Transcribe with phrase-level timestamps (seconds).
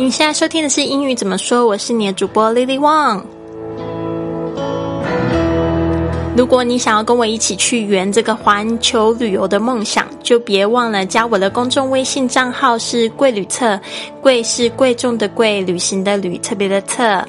[0.00, 1.66] 你现在收听的是英语怎么说？
[1.66, 3.20] 我是你的主播 Lily Wang。
[6.36, 13.78] 如果你想要跟我一起去圆这个环球旅游的梦想，就别忘了加我的公众微信账号是“贵旅册”，
[14.22, 17.26] 贵是贵重的贵，旅行的旅，特别的特。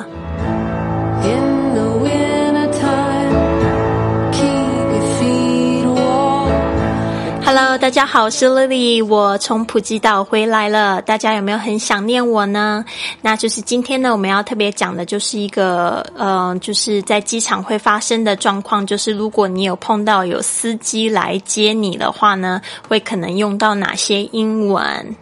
[7.62, 11.02] Hello，大家好，我是 Lily，我从普吉岛回来了。
[11.02, 12.86] 大家有没有很想念我呢？
[13.22, 25.16] 那就是今天呢，我们要特别讲的就是一个，呃，就是在机场会发生的状况，就是如果你有碰到有司机来接你的话呢，会可能用到哪些英文？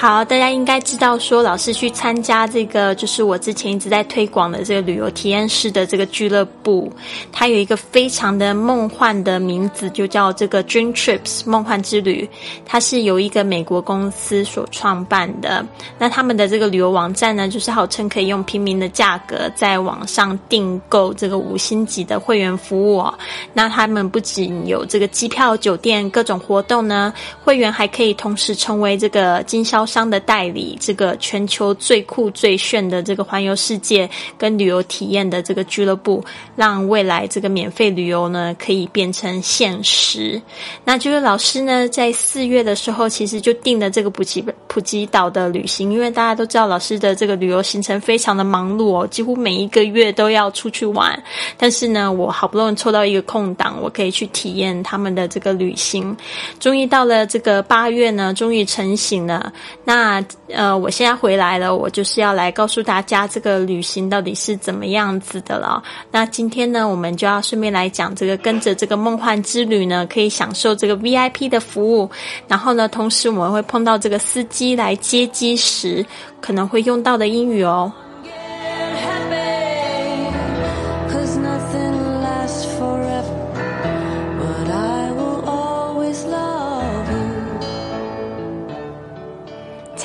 [0.00, 6.90] 好，大家应该知道，说老师去参加这个，就是我之前一直在推广的这个旅游体验式的这个俱乐部，
[7.30, 12.26] 它有一个非常的梦幻的名字，就叫这个 Dream Trips 梦幻之旅。
[12.64, 15.62] 它是由一个美国公司所创办的。
[15.98, 23.00] 那他们的这个旅游网站呢，就是号称可以用平民的价格在网上订购这个五星级的会员服务。
[23.00, 23.14] 哦
[23.52, 27.12] 那他们不仅有这个机票、酒店各种活动呢，
[27.44, 29.86] 会员还可以同时成为这个经销。
[29.90, 36.24] 商的代理，这个全球最酷最炫的这个环游世界跟旅游体验的这个俱乐部，
[36.54, 40.40] 让未来这个免费旅游呢可以变成现实。
[40.84, 51.20] 那就是老师呢在四月的时候，其实就定了这个普吉普吉岛的旅行，因为大家都知道老师的这个旅游行程非常的忙碌哦，几乎每一个月都要出去玩。
[51.56, 56.16] 但是呢，我好不容易抽到一个空档，我可以去体验他们的这个旅行。
[56.60, 59.52] 终于到了这个八月呢，终于成型了。
[59.92, 65.82] 那呃，我现在回来了，我就是要来告诉大家这个旅行到底是怎么样子的了。
[66.12, 72.08] 那今天呢，我们就要顺便来讲这个跟着这个梦幻之旅呢，可以享受这个 VIP 的服务。
[72.46, 76.06] 然后呢，同时我们会碰到这个司机来接机时
[76.40, 77.92] 可能会用到的英语哦。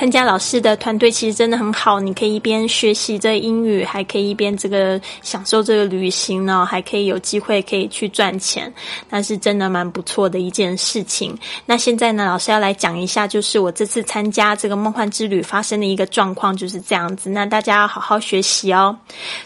[0.06, 8.72] 参加老师的团队其实真的很好，你可以一边学习这英语，还可以一边这个享受这个旅行呢，还可以有机会可以去赚钱，
[9.10, 11.36] 那是真的蛮不错的一件事情。
[11.66, 17.32] 那现在呢，老师要来讲一下，就是我这次参加这个梦幻之旅发生的一个状况就是这样子。
[17.32, 18.96] 那大家要好好学习哦。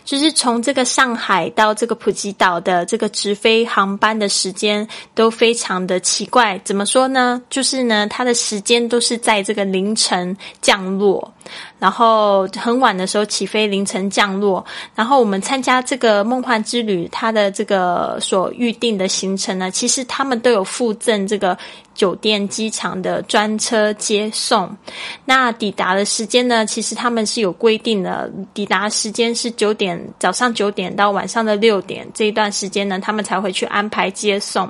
[0.04, 7.42] 就是从这个上海到这个普吉岛的这个直飞航班的时间都非常的奇怪，怎么说呢？
[7.50, 10.36] 就是呢，它的时间都是在这个凌晨。
[10.62, 11.34] 降落，
[11.80, 14.66] 然后很晚的时候起飞，凌晨降落。
[14.96, 21.58] 然后我们参加这个梦幻之旅，它的这个所预定的行程呢，其实他们都有附赠这个
[21.94, 24.76] 酒店、机场的专车接送。
[25.26, 34.70] 那抵达的时间呢，其实他们是有规定的，抵达时间是九点，早上九点到晚上的六点这一段时间呢，他们才会去安排接送。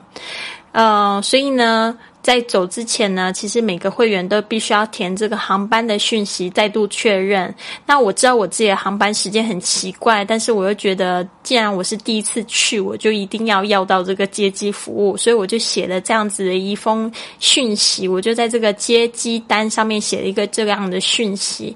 [0.71, 1.97] 呃，所以呢。
[2.21, 7.53] 在走之前呢，其实每个会员都必须要填这个航班的讯息，再度确认。
[7.85, 18.07] 那我知道我自己的航班时间很奇怪，但是我又觉得，既然我是第一次去，我就一定要要到这个接机服务，所以我就写了这样子的一封讯息。
[18.07, 21.75] 我就在这个接机单上面写了一个这样的讯息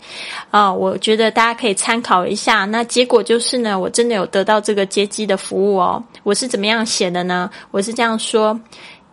[0.51, 2.65] 啊，我觉得大家可以参考一下。
[2.65, 6.03] 那结果就是呢，我真的有得到这个接机的服务哦。
[6.23, 7.49] 我是怎么样写的呢？
[7.71, 8.59] 我是这样说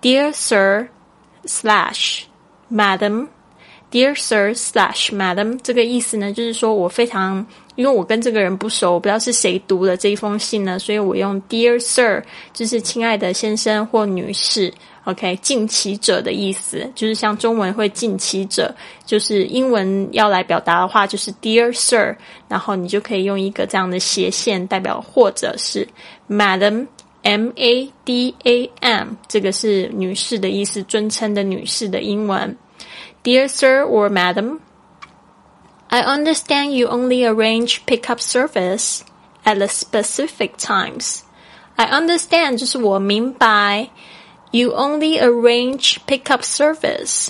[0.03, 0.89] ：Dear Sir。
[1.45, 2.23] Slash
[2.71, 3.27] madam
[3.91, 14.73] dear sir slash madam 这个意思呢，就是说我非常，因为我跟这个人不熟，我不知道是谁读了这一封信呢，所以我用 dear sir，就是亲爱的先生或女士
[15.07, 18.73] ，OK，敬其者的意思，就是像中文会敬其者，
[19.05, 22.15] 就是英文要来表达的话，就是 dear sir，
[22.47, 25.89] 然后你就可以用一个这样的斜线代表，或者是
[26.29, 26.87] madam。
[27.24, 32.56] M A D A M，这个是女士的意思，尊称的女士的英文。
[33.24, 34.60] Dear Sir or Madam,
[35.88, 39.02] I understand you only arrange pickup service
[39.44, 41.22] at the specific times.
[41.76, 43.90] I understand 就是我明白，
[44.52, 47.30] You only arrange pickup service，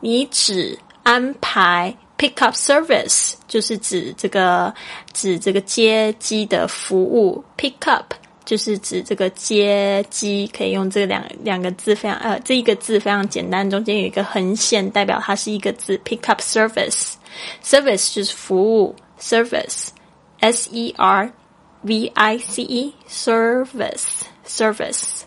[0.00, 4.74] 你只安排 pickup service，就是指这个
[5.14, 8.04] 指这个接机的服务 pickup。
[8.45, 15.99] 就是指这个接机，可以用这两两个字非常呃，这一个字非常简单，中间有一个横线，代表它是一个字。
[16.05, 21.33] Pick up service，service 就是服务，service，s e r
[21.81, 25.25] v i c e，service，service，at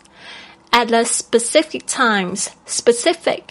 [0.71, 3.43] At the specific times, specific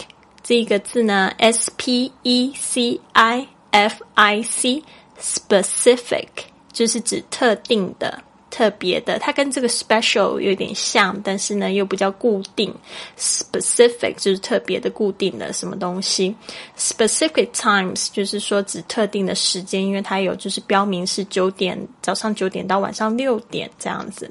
[0.43, 4.85] 这个字呢，S P E C I F I C,
[5.21, 6.29] specific
[6.73, 8.23] 就是指特定的。
[8.51, 12.75] 特别的，它跟这个 special 有点像，但是呢又比较固定。
[13.17, 16.35] specific 就是特别的、固定的什么东西。
[16.77, 24.31] specific times 就是说指特定的时间，因为它有就是标明是九点早上九点到晚上六点这样子。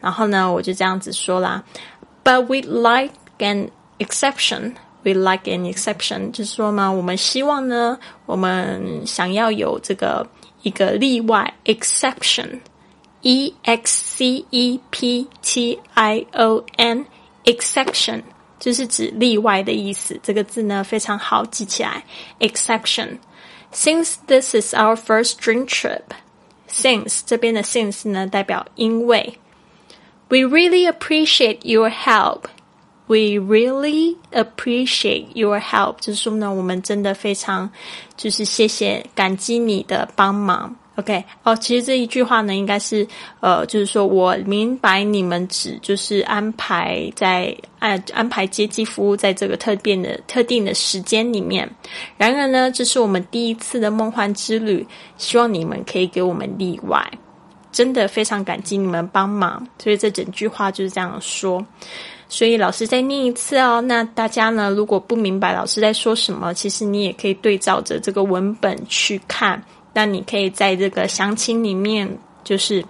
[0.00, 1.62] 然后呢，我就这样子说啦。
[2.22, 4.74] But we like an exception.
[5.02, 10.28] We like an exception，就是说嘛，我们希望呢，我们想要有这个
[10.60, 12.60] 一个例外 exception。
[13.21, 17.05] E X C E P T I O N
[17.43, 18.21] exception
[18.59, 20.19] 就是指例外的意思。
[20.21, 22.03] 这个字呢非常好记起来。
[22.39, 23.17] Exception.
[23.73, 26.03] Since this is our first dream trip,
[26.69, 29.37] since 这边的 since 呢代表因为。
[30.27, 32.45] We really appreciate your help.
[33.07, 35.97] We really appreciate your help.
[35.99, 37.69] 就是说呢，我们真的非常
[38.17, 40.75] 就是谢谢感激你的帮忙。
[41.00, 43.06] OK，哦，其实这一句话呢，应该是
[43.40, 51.68] 呃，就是说我明白你们指就是安排在安安排接机服务在这个特定的特定的时间里面。
[52.18, 54.86] 然而呢，这是我们第一次的梦幻之旅，
[55.16, 57.10] 希望你们可以给我们例外。
[57.72, 61.64] 真的非常感激你们帮忙，所以这整句话就是这样说。
[62.28, 63.80] 所以老师再念一次哦。
[63.80, 69.62] 那大家呢，如果不明白老师在说什么，其实你也可以对照着这个文本去看。
[69.92, 72.84] 那你可以在这个详情里面，就是，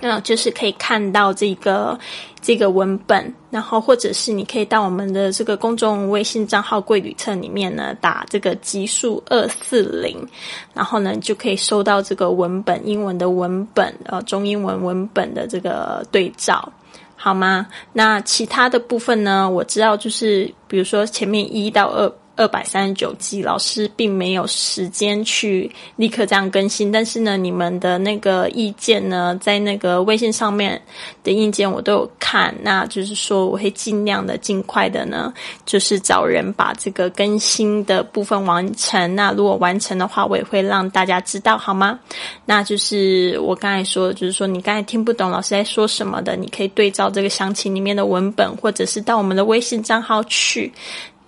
[0.00, 1.98] 嗯，就是可以看到这个
[2.40, 10.26] 这个文本，然后或者是你可以到我们的这个公众微信账号“贵旅册”里面呢，打这个级数二四零，
[10.72, 16.72] 然后呢就可以收到这个文本英文的文本，呃，中英文文本的这个对照，
[17.14, 17.66] 好吗？
[17.92, 22.10] 那其他的部分呢，我知道就是比如说前面一到二。
[22.36, 30.80] 二百三十九集，老师并没有时间去立刻这样更新，但是呢，你们的那个意见呢，在那个微信上面
[31.24, 35.32] 的意见我都有看，那就是说我会尽量的、尽快的呢，
[35.64, 39.14] 就是找人把这个更新的部分完成。
[39.14, 41.98] 那如果完成的话，我也会让大家知道，好吗？
[42.44, 50.70] 那就是我刚才说，就是说你刚才听不懂老师在说什么的，你可以对照这个详情里面的文本，或者是到我们的微信账号去。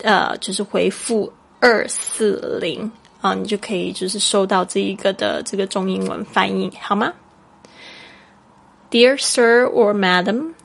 [0.04, 2.92] 呃，就是回复二四零
[3.22, 7.14] 啊，你就可以就是收到这一个的这个中英文翻译，好吗？
[8.92, 10.56] Dear Sir or Madam,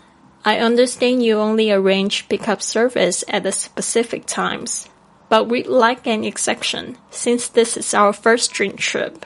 [0.43, 4.87] I understand you only arrange pickup service at the specific times,
[5.28, 9.25] but we'd like an exception since this is our first dream trip.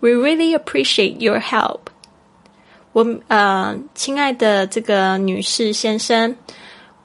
[0.00, 1.90] We really appreciate your help.
[2.92, 6.36] 我呃，亲爱的这个女士先生。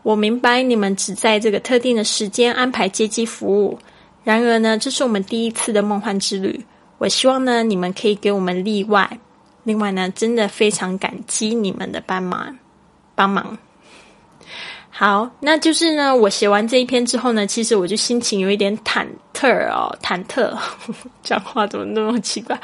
[0.02, 3.78] 我明白你们只在这个特定的时间安排接机服务，
[4.24, 6.64] 然而呢，这是我们第一次的梦幻之旅。
[6.98, 9.18] 我希望呢，你们可以给我们例外。
[9.64, 12.58] 另外呢，真的非常感激你们的帮忙，
[13.14, 13.58] 帮忙。
[14.88, 20.56] 好，那就是呢，我写完这一篇之后呢，其实我就心情有一点忐忑哦，忐忑，
[21.22, 22.58] 讲话怎么那么奇怪？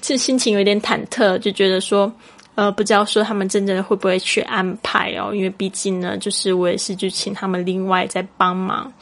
[0.00, 2.12] 就心情有点忐忑，就觉得说。
[2.54, 8.92] 呃，不知道说他们真正的会不会去安排哦，因为毕竟呢，就是我也是就请他们另外再帮忙。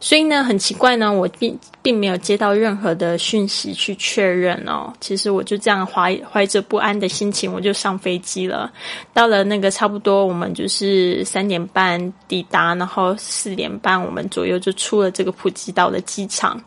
[0.00, 4.92] 所以呢，很奇怪呢，我并并没有接到任何的讯息去确认哦。
[5.00, 8.70] 其实我就这样怀怀着不安的心情，我就上飞机了。
[9.12, 16.62] 到了那个差不多，我们就是三点半抵达，然后四点半我们左右就出了这个普吉岛的机场。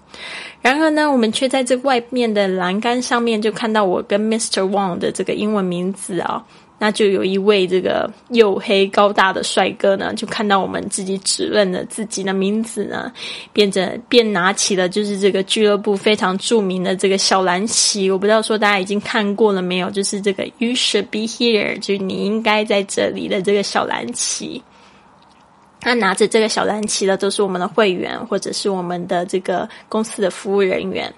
[0.62, 4.70] 然而呢，我们却在这外面的栏杆上面就看到我跟 Mr.
[4.70, 6.44] Wang 的这个英文名字啊。
[6.84, 13.14] 那就有一位这个黝黑高大的帅哥呢，就看到我们自己指认了自己的名字呢，
[13.54, 18.10] 变着便拿起了就是这个俱乐部非常著名的这个小蓝旗。
[18.10, 24.64] 我不知道说大家已经看过了没有，就是这个 “You should be here”，就你应该在这里的这个小蓝旗。
[25.82, 31.14] 他拿着这个小蓝旗的都是我们的会员，或者是我们的这个公司的服务人员。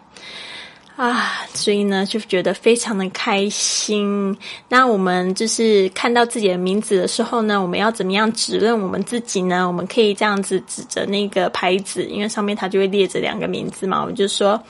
[0.96, 4.38] 啊，所以呢，就觉得非常的开心。
[4.70, 9.66] 那我们就是看到自己的名字的时候呢，我们要怎么样指认我们自己呢？
[9.66, 14.02] 我们可以这样子指着那个牌子，因为上面它就会列着两个名字嘛。
[14.02, 14.62] 我们就说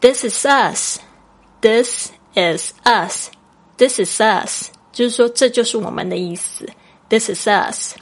[0.00, 6.68] ，This is us，This is us，This is us，就是说这就是我们的意思。
[7.08, 7.94] This is us。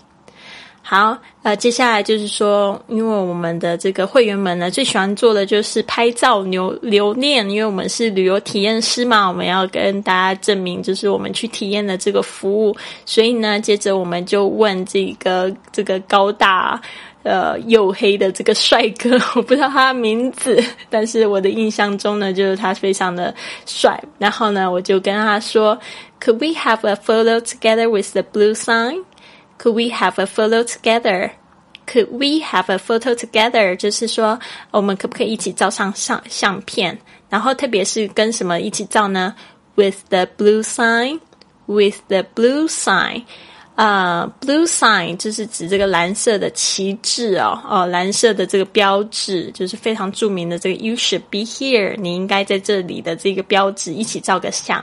[0.90, 12.74] 好，呃，接下来就是说，因为我们的这个会员们呢，最喜欢做的就是拍照留留念，因为我们是旅游体验师嘛，我们要跟大家证明，就是我们去体验的这个服务。
[13.04, 16.80] 所以呢，接着我们就问这个这个高大
[17.22, 23.34] 呃黝黑的这个帅哥，我不知道他的名字，但是我的印象中呢，就是他非常的
[23.66, 24.02] 帅。
[24.16, 25.78] 然后呢，我就跟他说
[26.18, 29.04] ，Could we have a photo together with the blue sign？
[29.59, 31.31] sign？Could we have a photo together?
[31.85, 33.75] Could we have a photo together?
[33.75, 34.39] 就是说，
[34.71, 36.97] 我们可不可以一起照上相相片？
[37.29, 39.35] 然后特别是跟什么一起照呢？
[39.75, 41.19] With the blue sign,
[41.65, 43.23] with the blue sign.
[43.78, 54.82] 呃，blue sign 就是指这个蓝色的旗帜哦，哦，蓝色的这个标志，就是非常著名的这个 "You should be here"，你应该在这里的这个标志，一起照个相。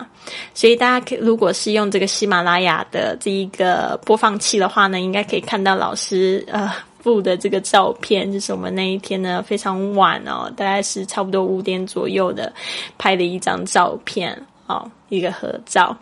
[0.53, 6.71] 所以大家可如果是用这个喜马拉雅的这一个播放器的话呢，应该可以看到老师呃
[7.03, 12.53] 附的这个照片，就是我们那一天呢非常晚哦，大概是差不多五点左右的
[12.97, 15.97] 拍的一张照片哦，一个合照。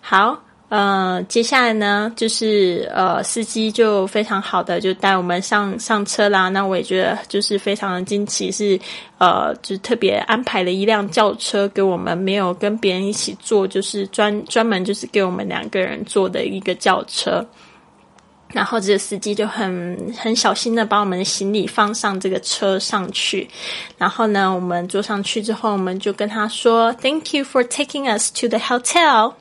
[0.00, 0.42] 好。
[0.72, 6.48] 呃，接下来呢，就是呃，司机就非常好的就带我们上上车啦。
[6.48, 8.80] 那我也觉得就是非常的惊奇，是
[9.18, 17.46] 呃，就特别安排了一辆轿车给我们，没有跟别人一起坐，就是专专门就是给我们两个人坐的一个轿车。
[18.48, 23.46] 然后这个司机就很很小心的把我们的行李放上这个车上去。
[23.98, 29.34] 然后呢，我们坐上去之后，我们就跟他说：“Thank you for taking us to the hotel。”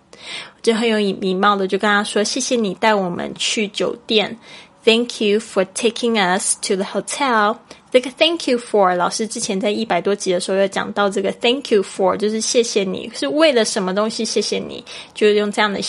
[0.61, 4.37] 就很有礼貌的就跟他说：“谢谢你带我们去酒店。”
[4.83, 7.57] Thank you for taking us to the hotel。
[7.91, 14.25] 这个 Thank you for 老师之前在一百多集的时候有讲到，这个 Thank you for 就是谢谢你是为了什么东西？
[14.25, 15.79] 谢谢你，就是用这样的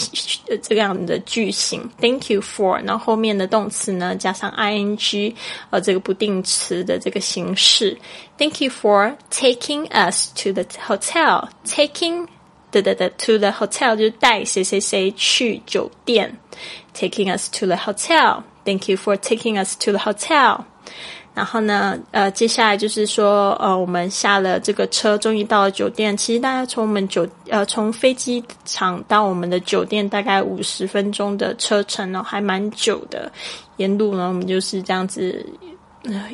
[0.60, 1.88] 这样的句型。
[2.00, 5.34] Thank you for，然后后面的动词呢加上 ing，
[5.70, 7.96] 呃，这个不定词的这个形式。
[8.36, 11.48] Thank you for taking us to the hotel。
[11.64, 12.26] Taking
[12.72, 16.36] 的的的 to the hotel 就是带谁谁谁去酒店
[16.92, 18.42] ，taking us to the hotel。
[18.64, 20.64] Thank you for taking us to the hotel。
[21.34, 26.14] 然后呢，呃，接下来就是说，呃，我们下了这个车，终于到了酒店。
[26.14, 33.32] 其实大家从我们酒，呃，从飞机场到我们的酒店大概五十分钟的车程哦，还蛮久的。
[33.78, 35.44] 沿路呢，我们就是这样子。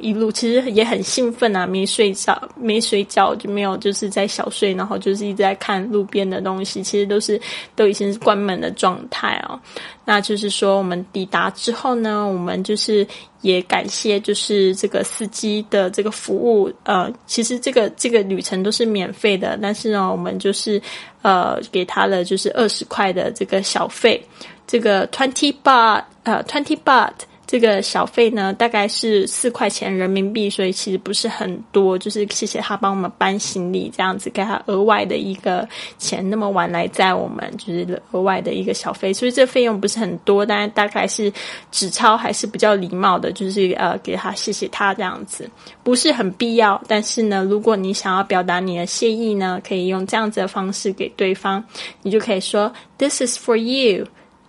[0.01, 7.39] 一路其实也很兴奋啊，没睡着，没睡觉就没有，就是在小睡，然后就是一直在看路边的东西，其实都是
[7.77, 9.61] 都已经是关门的状态哦。
[10.07, 13.07] 那就是说，我们抵达之后呢，我们就是
[13.43, 16.73] 也感谢，就是这个司机的这个服务。
[16.85, 20.81] 呃，其实这个这个旅程都是免费的，但是呢，我们就是
[21.21, 24.25] 呃给他了就是二十块的这个小费，
[24.67, 27.13] 这个 twenty baht，呃 twenty baht。
[27.50, 31.99] 这个小费呢，大概是四块钱人民币，所以其实不是很多。
[31.99, 36.28] 就是谢谢他帮我们搬行李，这样子给他额外的一个钱。
[36.28, 41.33] 那么晚来载我们，就是额外的一个小费，所以这费用不是很多，但大概是
[41.73, 45.50] 纸钞还是比较礼貌的，就是呃给他谢谢他这样子，
[45.83, 46.78] 不是很必要。
[46.87, 51.64] 但是呢，如果你想要表达你的谢意呢，可以用这样子的方式给对方，
[52.02, 54.05] 你就可以说：“This is for you.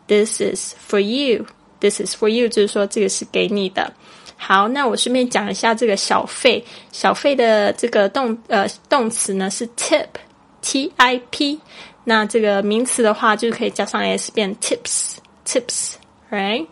[0.05, 1.45] This is for you.”
[1.79, 3.91] This is for you，就是说这个是给你的。
[4.37, 6.63] 好，那我顺便讲一下这个小费。
[6.91, 11.59] 小费的这个动呃动词呢是 tip，t i p。
[12.05, 16.65] 那这个名词的话就可以加上 s 变 tips，tips，right？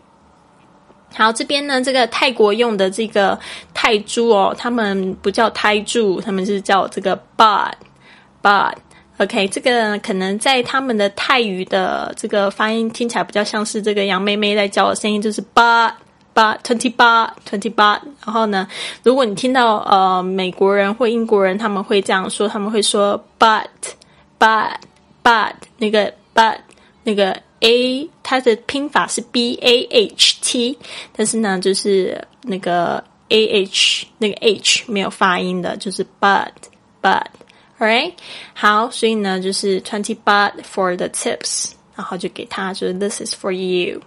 [1.14, 3.38] 好，这边呢这个泰国用的这个
[3.72, 8.74] 泰铢哦，他们不叫泰铢，他们是叫这个 baht，baht。
[9.18, 15.92] OK，这个可能在他们的泰语的这个发音听起来比较像是这个杨妹妹在叫的声音，就是八
[16.32, 18.00] 八 twenty 八 twenty 八。
[18.24, 18.68] 然后呢，
[19.02, 23.66] 如果你听到呃美国人或英国人他们会这样说，他们会说 but
[24.38, 24.76] but
[25.24, 26.58] but 那个 but
[27.02, 30.78] 那个 a 它的拼法是 b a h t，
[31.16, 36.52] 但是呢就是那个 a h 那个 h 没有发音的，就是 but
[37.02, 37.24] but。
[37.78, 38.14] Alright，
[38.54, 44.00] 好，所以呢，就是 twenty baht for the tips，然后就给他，就是 this is for you。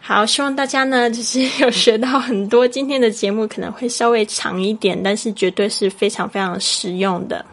[0.00, 2.66] 好，希望大家呢，就是有学到很多。
[2.66, 7.46] 今天的节目可能会稍微长一点，但是绝对是非常非常实用的。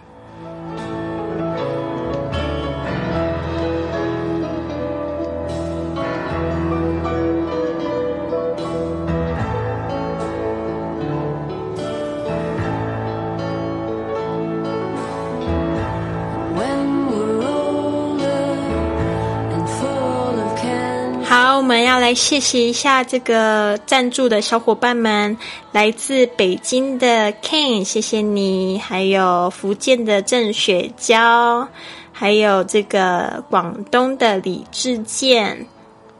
[22.10, 25.38] 来谢谢一下这个赞助的小伙伴们，
[25.72, 31.68] 来自北京的 Ken，谢谢你；还有福建的郑雪娇，
[32.12, 35.68] 还有这个广东的李志健，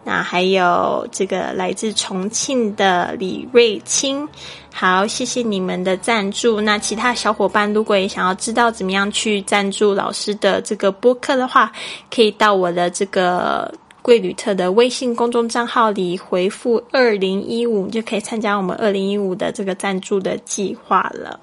[0.04, 4.30] 那还有这个来自重庆的李瑞清。
[4.72, 6.62] 好，谢谢你们的赞助。
[6.62, 11.72] 那其他小伙伴如果也想要知道怎么样去赞助老师的这个播客的话，
[12.14, 21.40] 可以到我的这个贵旅特的微信公众账号里回复“二零一五”，就可以参加我们二零一五的这个赞助的计划了。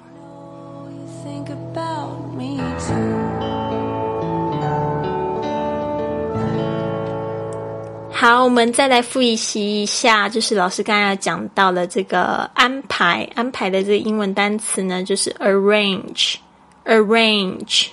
[8.11, 17.89] 好，我们再来复习一下，就是老师刚才讲到了这个安排，安排的这个英文单词呢，就是 arrange，arrange。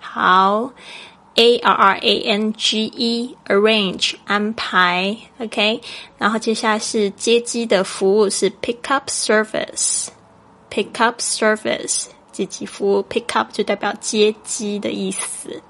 [0.00, 0.70] 好
[1.37, 5.81] ，a r r a n g e，arrange 安排，OK。
[6.17, 15.61] 然后接下来是接机的服务是 pick up service，pick up service 接机服务，pick up 就代表接机的意思。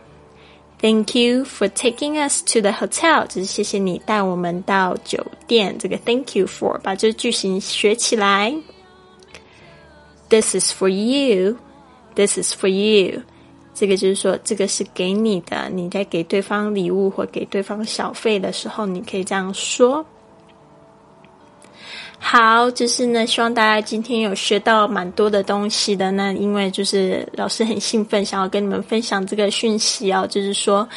[0.81, 5.79] Thank you for taking us to the hotel，就是谢谢你带我们到酒店。
[5.79, 8.55] 这个 Thank you for 把这个句型学起来。
[10.29, 11.59] This is for you.
[12.18, 13.22] This is for you.
[13.76, 15.70] 这个就是说，这个是给你的。
[15.72, 20.04] 你在给对方礼物或给对方小费的时候，你可以这样说。
[22.18, 26.10] 好，就是呢，希望大家今天有学到蛮多的东西的。
[26.10, 30.90] 那因为就是老师很兴奋，想要跟你们分享这个讯息哦，就是说。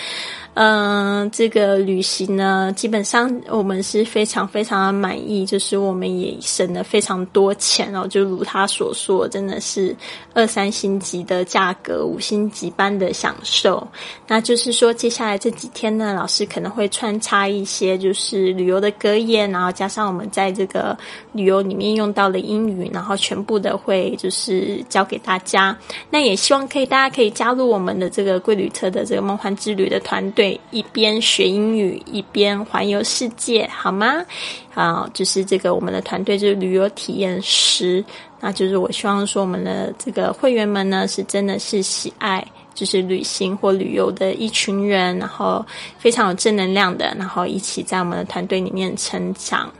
[0.54, 8.04] 嗯，这个旅行呢，基本上我们是非常非常的满意，就是我们也省了非常多钱哦。
[8.06, 9.94] 就如他所说，真的是
[10.34, 13.86] 二三星级的价格，五星级般的享受。
[14.26, 20.98] 那就是说，接下来这几天呢，老师可能会穿插一些就是旅游的格言，然后加上我们在这个
[21.32, 25.74] 旅游里面用到的英语，然后全部的会就是教给大家。
[26.10, 30.39] 那也希望可以大家可以加入我们的这个贵旅车的这个梦幻之旅的团队。
[30.40, 34.24] 对，一边学英语一边环游世界，好吗？
[34.72, 38.02] 啊，就是这个我们的团队就是旅游体验师，
[38.40, 45.62] 那就是我希望说我们的这个会员们呢，是真的是喜爱就是旅行或旅游的一群人，然后
[45.98, 49.70] 非常有正能量的，然后一起在我们的团队里面成长。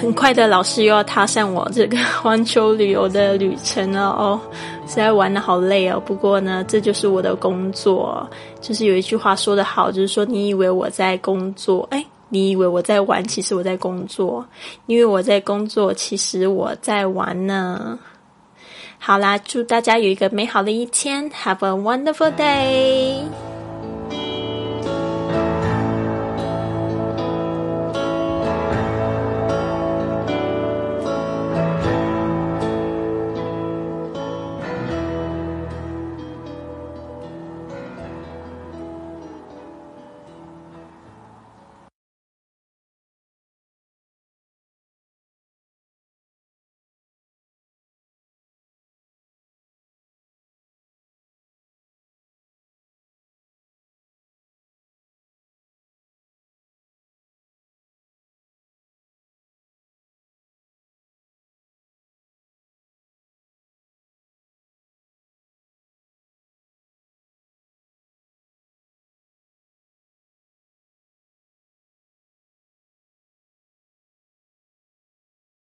[0.00, 4.40] 很快的，老师又要踏上我这个环球旅游的旅程了哦，
[4.88, 6.02] 实在玩的好累哦。
[6.04, 8.26] 不过呢，这就是我的工作。
[8.62, 14.44] 就是有一句话说的好，就是说你以为我在工作，哎，你以为我在玩，其实我在工作。
[14.86, 17.98] 因为我在工作，其实我在玩呢。
[18.98, 23.49] 好啦，祝大家有一个美好的一天，Have a wonderful day。